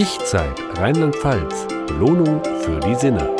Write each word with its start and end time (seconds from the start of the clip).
Ich-Zeit 0.00 0.60
Rheinland-Pfalz. 0.76 1.66
Belohnung 1.88 2.40
für 2.60 2.78
die 2.78 2.94
Sinne. 2.94 3.34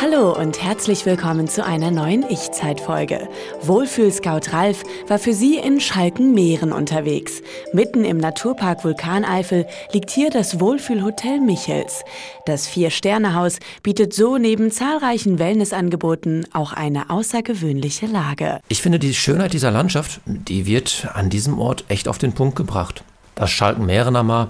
Hallo 0.00 0.36
und 0.36 0.60
herzlich 0.60 1.06
willkommen 1.06 1.46
zu 1.46 1.64
einer 1.64 1.92
neuen 1.92 2.28
Ich-Zeit-Folge. 2.28 3.28
Wohlfühl-Scout 3.62 4.52
Ralf 4.52 4.82
war 5.06 5.20
für 5.20 5.32
Sie 5.32 5.56
in 5.56 5.80
Schalkenmeeren 5.80 6.72
unterwegs. 6.72 7.40
Mitten 7.72 8.04
im 8.04 8.16
Naturpark 8.16 8.82
Vulkaneifel 8.82 9.68
liegt 9.92 10.10
hier 10.10 10.30
das 10.30 10.58
Wohlfühlhotel 10.58 11.40
Michels. 11.40 12.02
Das 12.44 12.66
Vier-Sterne-Haus 12.66 13.60
bietet 13.84 14.14
so 14.14 14.36
neben 14.36 14.72
zahlreichen 14.72 15.38
Wellnessangeboten 15.38 16.44
auch 16.52 16.72
eine 16.72 17.08
außergewöhnliche 17.08 18.06
Lage. 18.06 18.58
Ich 18.66 18.82
finde, 18.82 18.98
die 18.98 19.14
Schönheit 19.14 19.52
dieser 19.52 19.70
Landschaft, 19.70 20.22
die 20.26 20.66
wird 20.66 21.06
an 21.14 21.30
diesem 21.30 21.60
Ort 21.60 21.84
echt 21.86 22.08
auf 22.08 22.18
den 22.18 22.32
Punkt 22.32 22.56
gebracht. 22.56 23.04
Das 23.38 23.52
Schalkenmeerener 23.52 24.48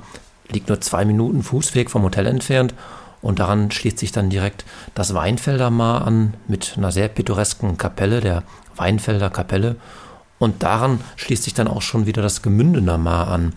liegt 0.49 0.71
nur 0.71 0.81
zwei 0.81 1.05
Minuten 1.05 1.43
Fußweg 1.43 1.91
vom 1.91 2.05
Hotel 2.05 2.25
entfernt 2.25 2.73
und 3.21 3.39
daran 3.39 3.71
schließt 3.71 3.99
sich 3.99 4.13
dann 4.13 4.31
direkt 4.31 4.65
das 4.95 5.13
Weinfelder 5.13 5.69
Mar 5.69 6.07
an 6.07 6.33
mit 6.47 6.73
einer 6.79 6.91
sehr 6.91 7.09
pittoresken 7.09 7.77
Kapelle, 7.77 8.23
der 8.23 8.45
Weinfelder 8.77 9.29
Kapelle. 9.29 9.77
Und 10.39 10.63
daran 10.63 11.01
schließt 11.17 11.45
sich 11.45 11.53
dann 11.53 11.69
auch 11.69 11.83
schon 11.83 12.07
wieder 12.07 12.23
das 12.23 12.41
Gemündener 12.41 12.97
Mar 12.97 13.29
an. 13.29 13.53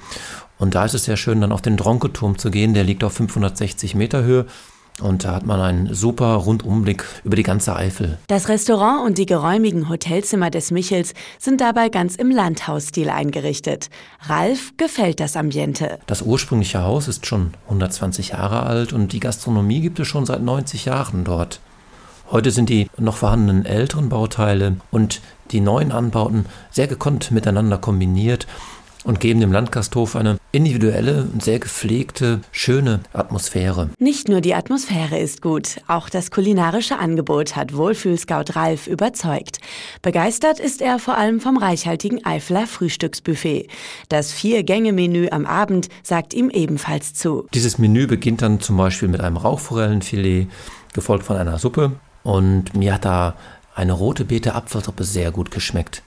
Und 0.60 0.76
da 0.76 0.84
ist 0.84 0.96
es 0.96 1.06
sehr 1.06 1.16
schön, 1.16 1.40
dann 1.40 1.54
auf 1.54 1.62
den 1.62 1.78
Dronketurm 1.78 2.38
zu 2.38 2.52
gehen. 2.52 2.74
Der 2.74 2.84
liegt 2.84 3.06
auf 3.06 3.14
560 3.14 3.96
Meter 3.96 4.24
Höhe 4.24 4.48
und 5.02 5.24
da 5.24 5.34
hat 5.34 5.46
man 5.46 5.60
einen 5.60 5.94
super 5.94 6.36
Rundumblick 6.36 7.04
über 7.24 7.36
die 7.36 7.44
ganze 7.44 7.76
Eifel. 7.76 8.18
Das 8.28 8.50
Restaurant 8.50 9.06
und 9.06 9.18
die 9.18 9.26
geräumigen 9.26 9.90
Hotelzimmer 9.90 10.50
des 10.50 10.72
Michels 10.72 11.14
sind 11.40 11.62
dabei 11.62 11.90
ganz 11.90 12.16
im 12.16 12.32
Landhausstil 12.32 13.10
eingerichtet. 13.10 13.90
Ralf 14.22 14.74
gefällt 14.78 15.20
das 15.20 15.36
Ambiente. 15.36 16.00
Das 16.08 16.22
ursprüngliche 16.22 16.84
Haus 16.84 17.08
ist 17.08 17.26
schon 17.26 17.54
120 17.66 18.30
Jahre 18.30 18.64
alt 18.64 18.94
und 18.94 19.14
die 19.14 19.20
Gastronomie 19.20 19.82
gibt 19.82 20.00
es 20.00 20.08
schon 20.08 20.26
seit 20.26 20.42
90 20.42 20.86
Jahren 20.86 21.24
dort. 21.24 21.60
Heute 22.32 22.52
sind 22.52 22.70
die 22.70 22.88
noch 22.98 23.18
vorhandenen 23.18 23.66
älteren 23.66 24.08
Bauteile 24.08 24.78
und 24.90 25.22
die 25.52 25.60
neuen 25.60 25.92
Anbauten 25.92 26.46
sehr 26.70 26.88
gekonnt 26.88 27.32
miteinander 27.32 27.78
kombiniert 27.78 28.48
und 29.04 29.20
geben 29.20 29.40
dem 29.40 29.52
Landgasthof 29.52 30.16
eine 30.16 30.38
individuelle, 30.52 31.28
sehr 31.40 31.60
gepflegte, 31.60 32.42
schöne 32.52 33.00
Atmosphäre. 33.14 33.90
Nicht 33.98 34.28
nur 34.28 34.42
die 34.42 34.54
Atmosphäre 34.54 35.18
ist 35.18 35.42
gut, 35.42 35.82
auch 35.88 36.10
das 36.10 36.32
kulinarische 36.32 37.00
Angebot 37.00 37.56
hat 37.56 37.76
Wohlfühlscout 37.76 38.56
Ralf 38.56 38.88
überzeugt. 38.88 39.60
Begeistert 40.02 40.60
ist 40.60 40.82
er 40.82 41.00
vor 41.00 41.18
allem 41.18 41.40
vom 41.40 41.58
reichhaltigen 41.58 42.26
Eifeler 42.26 42.68
Frühstücksbuffet. 42.68 43.68
Das 44.10 44.32
Vier-Gänge-Menü 44.32 45.30
am 45.32 45.46
Abend 45.46 45.90
sagt 46.04 46.34
ihm 46.34 46.50
ebenfalls 46.50 47.14
zu. 47.14 47.48
Dieses 47.54 47.78
Menü 47.78 48.08
beginnt 48.08 48.42
dann 48.42 48.60
zum 48.60 48.78
Beispiel 48.78 49.08
mit 49.08 49.22
einem 49.22 49.38
Rauchforellenfilet, 49.38 50.48
gefolgt 50.94 51.26
von 51.26 51.38
einer 51.38 51.60
Suppe. 51.60 51.94
Und 52.24 52.76
mir 52.76 52.94
hat 52.94 53.06
da 53.06 53.36
eine 53.74 53.94
rote 53.94 54.26
Beete 54.26 54.54
Apfelsuppe 54.54 55.04
sehr 55.04 55.32
gut 55.32 55.50
geschmeckt. 55.52 56.04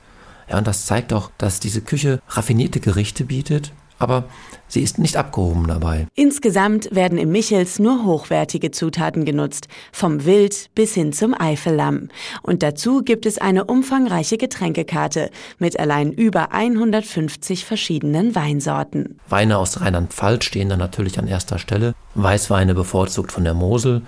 Ja, 0.49 0.59
und 0.59 0.67
das 0.67 0.87
zeigt 0.87 1.13
auch, 1.13 1.31
dass 1.39 1.61
diese 1.61 1.81
Küche 1.81 2.21
raffinierte 2.29 2.81
Gerichte 2.81 3.25
bietet, 3.25 3.73
aber 3.99 4.25
sie 4.67 4.83
ist 4.83 4.99
nicht 4.99 5.17
abgehoben 5.17 5.67
dabei. 5.69 6.07
Insgesamt 6.15 6.95
werden 6.95 7.17
im 7.17 7.31
Michels 7.31 7.79
nur 7.79 8.05
hochwertige 8.05 8.71
Zutaten 8.71 9.25
genutzt, 9.25 9.69
vom 9.93 10.25
Wild 10.25 10.71
bis 10.75 10.95
hin 10.95 11.13
zum 11.13 11.35
Eifellamm. 11.39 12.09
Und 12.43 12.63
dazu 12.63 13.03
gibt 13.03 13.25
es 13.25 13.39
eine 13.39 13.65
umfangreiche 13.65 14.37
Getränkekarte 14.37 15.31
mit 15.59 15.79
allein 15.79 16.13
über 16.13 16.53
150 16.53 17.65
verschiedenen 17.65 18.35
Weinsorten. 18.35 19.21
Weine 19.29 19.59
aus 19.59 19.81
Rheinland-Pfalz 19.81 20.45
stehen 20.45 20.69
dann 20.69 20.81
natürlich 20.81 21.19
an 21.19 21.29
erster 21.29 21.59
Stelle, 21.59 21.95
Weißweine 22.15 22.75
bevorzugt 22.75 23.33
von 23.33 23.45
der 23.45 23.55
Mosel 23.55 24.03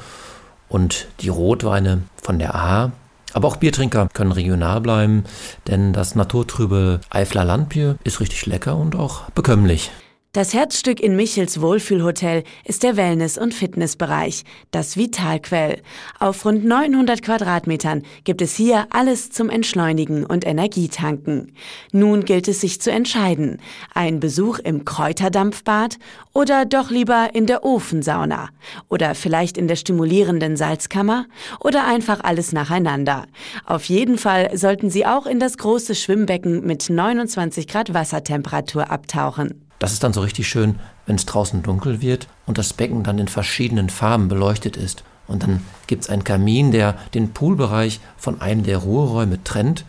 und 0.69 1.07
die 1.21 1.29
Rotweine 1.29 2.03
von 2.21 2.39
der 2.39 2.55
Ahr 2.55 2.93
aber 3.33 3.49
auch 3.49 3.57
Biertrinker 3.57 4.09
können 4.13 4.33
regional 4.33 4.81
bleiben, 4.81 5.25
denn 5.67 5.93
das 5.93 6.15
naturtrübe 6.15 7.01
Eifler 7.11 7.45
Landbier 7.45 7.97
ist 8.05 8.21
richtig 8.21 8.47
lecker 8.47 8.77
und 8.77 8.97
auch 8.97 9.31
bekömmlich. 9.31 9.91
Das 10.37 10.53
Herzstück 10.53 11.01
in 11.01 11.17
Michels 11.17 11.63
Wohlfühlhotel 11.63 12.45
ist 12.63 12.83
der 12.83 12.99
Wellness- 12.99 13.39
und 13.39 13.55
Fitnessbereich, 13.55 14.45
das 14.71 14.99
Vitalquell. 14.99 15.81
Auf 16.21 16.45
rund 16.45 16.63
900 16.63 17.23
Quadratmetern 17.23 18.03
gibt 18.25 18.43
es 18.43 18.55
hier 18.55 18.87
alles 18.91 19.31
zum 19.31 19.49
Entschleunigen 19.49 20.27
und 20.27 20.47
Energietanken. 20.47 21.55
Nun 21.91 22.27
gilt 22.27 22.49
es 22.49 22.61
sich 22.61 22.83
zu 22.83 22.91
entscheiden. 22.91 23.63
Ein 23.95 24.21
Besuch 24.21 24.59
im 24.59 24.85
Kräuterdampfbad 24.85 25.97
oder 26.35 26.67
doch 26.67 26.91
lieber 26.91 27.31
in 27.33 27.47
der 27.47 27.65
Ofensauna 27.65 28.51
oder 28.91 29.15
vielleicht 29.15 29.57
in 29.57 29.69
der 29.69 29.77
stimulierenden 29.77 30.59
Salzkammer 30.59 31.25
oder 31.61 31.87
einfach 31.87 32.21
alles 32.23 32.53
nacheinander. 32.53 33.25
Auf 33.65 33.87
jeden 33.87 34.19
Fall 34.19 34.55
sollten 34.55 34.91
Sie 34.91 35.07
auch 35.07 35.25
in 35.25 35.41
das 35.41 35.57
große 35.57 35.95
Schwimmbecken 35.95 36.67
mit 36.67 36.91
29 36.91 37.67
Grad 37.67 37.95
Wassertemperatur 37.95 38.91
abtauchen. 38.91 39.66
Das 39.79 39.93
ist 39.93 40.03
dann 40.03 40.13
so 40.13 40.21
richtig 40.21 40.49
schön, 40.49 40.79
wenn 41.07 41.17
es 41.17 41.27
draußen 41.27 41.63
dunkel 41.63 42.01
wird 42.01 42.29
und 42.47 42.59
das 42.59 42.73
Becken 42.73 43.05
dann 43.05 43.19
in 43.19 43.29
verschiedenen 43.29 43.91
Farben 43.91 44.29
beleuchtet 44.29 44.77
ist. 44.77 45.05
Und 45.27 45.43
dann 45.43 45.63
gibt 45.87 46.05
es 46.05 46.11
einen 46.11 46.25
Kamin, 46.25 46.71
der 46.71 46.95
den 47.15 47.33
Poolbereich 47.33 48.01
von 48.17 48.41
einem 48.41 48.63
der 48.63 48.79
Ruheräume 48.79 49.43
trennt 49.43 49.85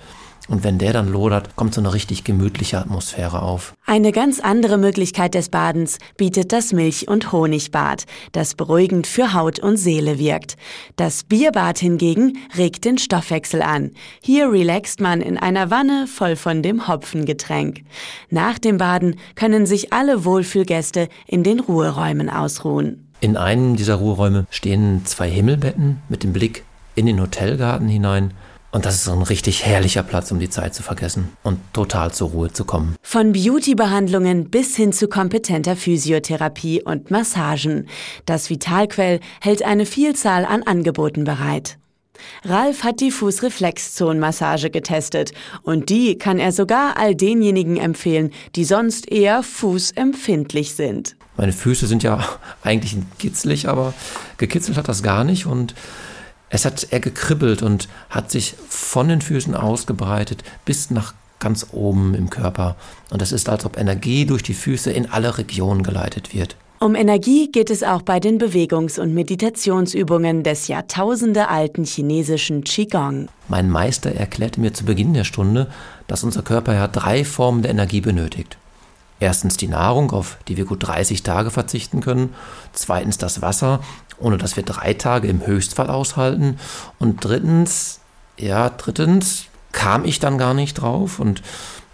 und 0.48 0.64
wenn 0.64 0.78
der 0.78 0.94
dann 0.94 1.12
lodert, 1.12 1.56
kommt 1.56 1.74
so 1.74 1.81
eine 1.81 1.94
richtig 1.94 2.24
gemütliche 2.24 2.78
Atmosphäre 2.78 3.42
auf. 3.42 3.75
Eine 3.86 4.12
ganz 4.12 4.40
andere 4.40 4.78
Möglichkeit 4.78 5.34
des 5.34 5.50
Badens 5.50 5.98
bietet 6.16 6.52
das 6.53 6.72
Milch- 6.72 7.08
und 7.08 7.31
Honigbad, 7.31 8.06
das 8.31 8.56
beruhigend 8.56 9.08
für 9.08 9.34
Haut 9.34 9.59
und 9.59 9.78
Seele 9.78 10.20
wirkt. 10.20 10.56
Das 10.96 11.24
Bierbad 11.24 11.80
hingegen 11.80 12.38
regt 12.58 12.86
den 12.86 12.97
Stoffwechsel 12.97 13.62
an. 13.62 13.92
Hier 14.22 14.52
relaxt 14.52 15.02
man 15.02 15.22
in 15.22 15.38
einer 15.38 15.70
Wanne 15.70 16.08
voll 16.08 16.36
von 16.36 16.64
dem 16.64 16.88
Hopfengetränk. 16.88 17.81
Nach 18.30 18.58
dem 18.58 18.78
Baden 18.78 19.16
können 19.36 19.66
sich 19.66 19.92
alle 19.92 20.24
Wohlfühlgäste 20.24 21.09
in 21.26 21.44
den 21.44 21.59
Ruheräumen 21.59 22.30
ausruhen. 22.30 23.08
In 23.20 23.36
einem 23.36 23.76
dieser 23.76 23.96
Ruheräume 23.96 24.46
stehen 24.52 25.02
zwei 25.06 25.30
Himmelbetten 25.30 26.02
mit 26.08 26.24
dem 26.24 26.34
Blick 26.34 26.64
in 26.96 27.06
den 27.06 27.20
Hotelgarten 27.20 27.88
hinein 27.88 28.34
und 28.72 28.85
das 28.85 28.95
ist 28.95 29.05
so 29.05 29.13
ein 29.13 29.22
richtig 29.22 29.66
herrlicher 29.66 30.03
Platz, 30.03 30.31
um 30.31 30.39
die 30.39 30.50
Zeit 30.50 30.75
zu 30.75 30.83
vergessen 30.83 31.29
und 31.44 31.59
total 31.73 32.13
zur 32.13 32.29
Ruhe 32.29 32.51
zu 32.51 32.66
kommen. 32.66 32.95
Von 33.01 33.31
Beauty-Behandlungen 33.31 34.50
bis 34.50 34.75
hin 34.75 34.91
zu 34.91 35.07
kompetenter 35.07 35.75
Physiotherapie 35.75 36.83
und 36.83 37.09
Massagen. 37.09 37.88
Das 38.25 38.50
Vitalquell 38.50 39.19
hält 39.41 39.63
eine 39.63 39.85
Vielzahl 39.85 40.45
an 40.45 40.63
Angeboten 40.63 41.23
bereit. 41.23 41.78
Ralf 42.44 42.83
hat 42.83 43.00
die 43.00 43.11
Fußreflexzonenmassage 43.11 44.69
getestet 44.69 45.34
und 45.63 45.89
die 45.89 46.17
kann 46.17 46.39
er 46.39 46.51
sogar 46.51 46.97
all 46.97 47.16
denjenigen 47.16 47.78
empfehlen, 47.78 48.31
die 48.55 48.66
sonst 48.66 49.11
eher 49.11 49.44
fußempfindlich 49.44 50.73
sind. 50.75 51.16
Meine 51.38 51.53
Füße 51.53 51.88
sind 51.88 52.03
ja 52.03 52.28
eigentlich 52.63 52.97
kitzlig, 53.19 53.69
aber 53.69 53.94
gekitzelt 54.38 54.78
hat 54.78 54.88
das 54.88 55.03
gar 55.03 55.23
nicht 55.23 55.45
und 55.45 55.75
es 56.50 56.66
hat 56.66 56.88
eher 56.91 57.00
gekribbelt 57.00 57.62
und 57.62 57.88
hat 58.09 58.31
sich 58.31 58.56
von 58.69 59.09
den 59.09 59.22
Füßen 59.22 59.56
ausgebreitet 59.56 60.44
bis 60.66 60.91
nach 60.91 61.13
ganz 61.40 61.68
oben 61.72 62.13
im 62.16 62.30
Körper. 62.30 62.75
Und 63.12 63.22
es 63.22 63.31
ist, 63.31 63.50
als 63.50 63.66
ob 63.66 63.78
Energie 63.78 64.25
durch 64.25 64.44
die 64.44 64.53
Füße 64.53 64.91
in 64.91 65.09
alle 65.09 65.38
Regionen 65.38 65.84
geleitet 65.84 66.34
wird. 66.34 66.56
Um 66.80 66.94
Energie 66.94 67.52
geht 67.52 67.72
es 67.72 67.81
auch 67.81 68.03
bei 68.03 68.19
den 68.19 68.38
Bewegungs- 68.38 69.00
und 69.00 69.13
Meditationsübungen 69.16 70.44
des 70.44 70.68
jahrtausendealten 70.68 71.85
chinesischen 71.85 72.64
Qigong. 72.64 73.29
Mein 73.47 73.72
Meister 73.72 74.12
erklärte 74.12 74.62
mir 74.62 74.74
zu 74.74 74.85
Beginn 74.85 75.16
der 75.16 75.24
Stunde, 75.24 75.72
dass 76.06 76.24
unser 76.24 76.44
Körper 76.44 76.75
ja 76.75 76.88
drei 76.88 77.26
Formen 77.26 77.64
der 77.64 77.72
Energie 77.72 78.02
benötigt. 78.02 78.59
Erstens 79.19 79.58
die 79.58 79.67
Nahrung, 79.67 80.11
auf 80.11 80.37
die 80.47 80.58
wir 80.58 80.66
gut 80.66 80.85
30 80.85 81.23
Tage 81.23 81.49
verzichten 81.49 82.02
können. 82.02 82.35
Zweitens 82.73 83.17
das 83.17 83.41
Wasser, 83.41 83.79
ohne 84.19 84.37
dass 84.37 84.55
wir 84.55 84.64
drei 84.64 84.93
Tage 84.93 85.28
im 85.28 85.46
Höchstfall 85.46 85.90
aushalten. 85.90 86.59
Und 86.99 87.23
drittens, 87.23 87.99
ja, 88.37 88.69
drittens 88.69 89.46
kam 89.72 90.05
ich 90.05 90.19
dann 90.19 90.37
gar 90.37 90.53
nicht 90.53 90.75
drauf 90.75 91.19
und 91.19 91.41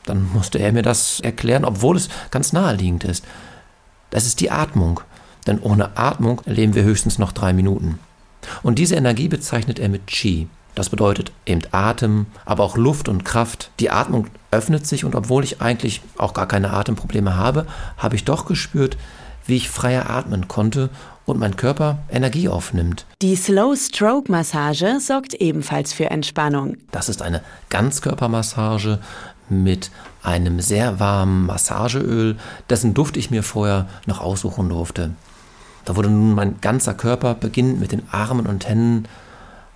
dann 0.06 0.30
musste 0.34 0.60
er 0.60 0.74
mir 0.74 0.82
das 0.82 1.22
erklären, 1.22 1.64
obwohl 1.64 1.96
es 1.96 2.10
ganz 2.30 2.52
naheliegend 2.52 3.06
ist. 3.06 3.24
Das 4.10 4.26
ist 4.26 4.42
die 4.42 4.52
Atmung. 4.52 5.00
Denn 5.48 5.60
ohne 5.60 5.98
Atmung 5.98 6.42
erleben 6.46 6.76
wir 6.76 6.84
höchstens 6.84 7.20
noch 7.20 7.32
drei 7.32 7.54
Minuten. 7.54 8.00
Und 8.62 8.80
diese 8.80 8.96
Energie 8.96 9.28
bezeichnet 9.28 9.80
er 9.80 9.90
mit 9.90 10.08
Qi. 10.08 10.48
Das 10.76 10.90
bedeutet 10.90 11.32
eben 11.46 11.62
Atem, 11.72 12.26
aber 12.46 12.64
auch 12.64 12.78
Luft 12.78 13.08
und 13.08 13.26
Kraft. 13.26 13.70
Die 13.80 13.92
Atmung 13.92 14.28
öffnet 14.52 14.88
sich 14.88 15.06
und 15.06 15.16
obwohl 15.16 15.44
ich 15.44 15.62
eigentlich 15.62 16.02
auch 16.18 16.34
gar 16.34 16.48
keine 16.48 16.72
Atemprobleme 16.72 17.36
habe, 17.36 17.68
habe 17.98 18.16
ich 18.16 18.26
doch 18.26 18.46
gespürt, 18.46 18.98
wie 19.46 19.58
ich 19.58 19.70
freier 19.70 20.10
atmen 20.10 20.48
konnte 20.48 20.90
und 21.26 21.40
mein 21.40 21.56
Körper 21.56 22.00
Energie 22.10 22.50
aufnimmt. 22.50 23.06
Die 23.22 23.36
Slow 23.36 23.76
Stroke 23.76 24.32
Massage 24.32 25.00
sorgt 25.00 25.34
ebenfalls 25.36 25.94
für 25.94 26.10
Entspannung. 26.10 26.78
Das 26.92 27.10
ist 27.10 27.22
eine 27.22 27.42
Ganzkörpermassage 27.70 29.00
mit 29.50 29.92
einem 30.24 30.60
sehr 30.60 31.00
warmen 31.00 31.46
Massageöl, 31.46 32.38
dessen 32.70 32.94
Duft 32.94 33.18
ich 33.18 33.30
mir 33.30 33.44
vorher 33.44 33.88
noch 34.06 34.22
aussuchen 34.22 34.70
durfte. 34.70 35.12
Da 35.86 35.96
wurde 35.96 36.10
nun 36.10 36.34
mein 36.34 36.62
ganzer 36.62 36.94
Körper, 36.94 37.34
beginnend 37.34 37.80
mit 37.80 37.92
den 37.92 38.04
Armen 38.12 38.46
und 38.46 38.68
Händen, 38.68 39.06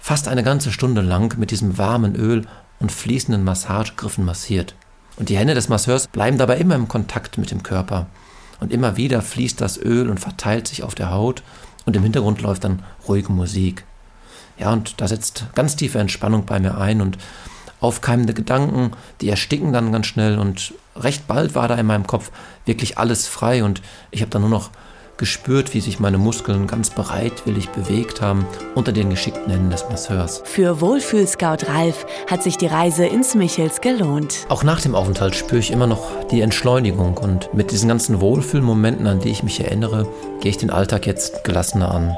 fast 0.07 0.29
eine 0.29 0.41
ganze 0.41 0.71
Stunde 0.71 1.01
lang 1.01 1.37
mit 1.37 1.51
diesem 1.51 1.77
warmen 1.77 2.15
Öl 2.15 2.47
und 2.79 2.93
fließenden 2.93 3.43
Massagegriffen 3.43 4.23
massiert. 4.23 4.73
Und 5.17 5.27
die 5.27 5.37
Hände 5.37 5.53
des 5.53 5.67
Masseurs 5.67 6.07
bleiben 6.07 6.37
dabei 6.37 6.59
immer 6.59 6.75
im 6.75 6.87
Kontakt 6.87 7.37
mit 7.37 7.51
dem 7.51 7.61
Körper. 7.61 8.05
Und 8.61 8.71
immer 8.71 8.95
wieder 8.95 9.21
fließt 9.21 9.59
das 9.59 9.77
Öl 9.77 10.09
und 10.09 10.21
verteilt 10.21 10.69
sich 10.69 10.81
auf 10.81 10.95
der 10.95 11.11
Haut 11.11 11.43
und 11.85 11.93
im 11.97 12.03
Hintergrund 12.03 12.41
läuft 12.41 12.63
dann 12.63 12.83
ruhige 13.05 13.33
Musik. 13.33 13.83
Ja, 14.57 14.71
und 14.71 15.01
da 15.01 15.09
setzt 15.09 15.47
ganz 15.55 15.75
tiefe 15.75 15.99
Entspannung 15.99 16.45
bei 16.45 16.57
mir 16.61 16.77
ein 16.77 17.01
und 17.01 17.17
aufkeimende 17.81 18.33
Gedanken, 18.33 18.91
die 19.19 19.27
ersticken 19.27 19.73
dann 19.73 19.91
ganz 19.91 20.05
schnell 20.05 20.39
und 20.39 20.73
recht 20.95 21.27
bald 21.27 21.53
war 21.53 21.67
da 21.67 21.75
in 21.75 21.85
meinem 21.85 22.07
Kopf 22.07 22.31
wirklich 22.63 22.97
alles 22.97 23.27
frei 23.27 23.61
und 23.61 23.81
ich 24.11 24.21
habe 24.21 24.31
dann 24.31 24.43
nur 24.43 24.51
noch 24.51 24.69
gespürt, 25.17 25.73
wie 25.73 25.81
sich 25.81 25.99
meine 25.99 26.17
Muskeln 26.17 26.67
ganz 26.67 26.89
bereitwillig 26.89 27.69
bewegt 27.69 28.21
haben 28.21 28.45
unter 28.75 28.91
den 28.91 29.09
geschickten 29.09 29.51
Händen 29.51 29.69
des 29.69 29.89
Masseurs. 29.89 30.41
Für 30.45 30.81
Wohlfühlscout 30.81 31.67
Ralf 31.67 32.05
hat 32.29 32.43
sich 32.43 32.57
die 32.57 32.67
Reise 32.67 33.05
ins 33.05 33.35
Michels 33.35 33.81
gelohnt. 33.81 34.45
Auch 34.49 34.63
nach 34.63 34.81
dem 34.81 34.95
Aufenthalt 34.95 35.35
spüre 35.35 35.59
ich 35.59 35.71
immer 35.71 35.87
noch 35.87 36.11
die 36.31 36.41
Entschleunigung 36.41 37.17
und 37.17 37.53
mit 37.53 37.71
diesen 37.71 37.89
ganzen 37.89 38.21
Wohlfühlmomenten, 38.21 39.07
an 39.07 39.19
die 39.19 39.29
ich 39.29 39.43
mich 39.43 39.59
erinnere, 39.59 40.07
gehe 40.41 40.51
ich 40.51 40.57
den 40.57 40.69
Alltag 40.69 41.05
jetzt 41.07 41.43
gelassener 41.43 41.93
an. 41.93 42.17